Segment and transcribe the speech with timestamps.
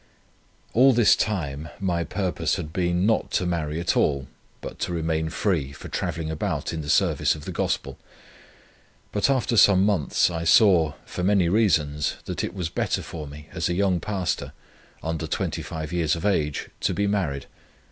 [0.73, 4.25] All this time my purpose had been, not to marry at all,
[4.59, 7.99] but to remain free for travelling about in the service of the Gospel;
[9.11, 13.47] but after some months I saw, for many reasons, that it was better for me,
[13.51, 14.53] as a young Pastor,
[15.03, 17.45] under 25 years of age, to be married.